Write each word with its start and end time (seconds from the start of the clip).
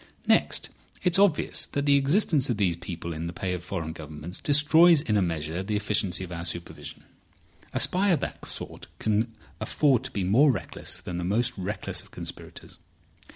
Next, 0.25 0.71
it's 1.03 1.19
obvious 1.19 1.67
that 1.67 1.85
the 1.85 1.95
existence 1.95 2.49
of 2.49 2.57
these 2.57 2.75
people 2.75 3.13
in 3.13 3.27
the 3.27 3.33
pay 3.33 3.53
of 3.53 3.63
foreign 3.63 3.93
governments 3.93 4.41
destroys 4.41 5.01
in 5.01 5.15
a 5.15 5.21
measure 5.21 5.61
the 5.61 5.75
efficiency 5.75 6.23
of 6.23 6.31
our 6.31 6.43
supervision. 6.43 7.03
A 7.71 7.79
spy 7.79 8.09
of 8.09 8.19
that 8.21 8.43
sort 8.47 8.87
can 8.97 9.31
afford 9.59 10.03
to 10.05 10.11
be 10.11 10.23
more 10.23 10.51
reckless 10.51 10.97
than 10.97 11.17
the 11.17 11.23
most 11.23 11.55
reckless 11.55 12.01
of 12.01 12.09
conspirators. 12.09 12.79